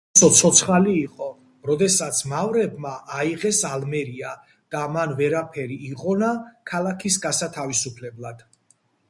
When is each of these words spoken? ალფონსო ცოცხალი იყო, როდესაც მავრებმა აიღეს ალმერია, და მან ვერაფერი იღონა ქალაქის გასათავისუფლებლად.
ალფონსო 0.17 0.29
ცოცხალი 0.37 0.93
იყო, 0.99 1.25
როდესაც 1.67 2.21
მავრებმა 2.31 2.93
აიღეს 3.17 3.59
ალმერია, 3.71 4.33
და 4.77 4.83
მან 4.97 5.15
ვერაფერი 5.21 5.79
იღონა 5.91 6.33
ქალაქის 6.73 7.21
გასათავისუფლებლად. 7.29 8.45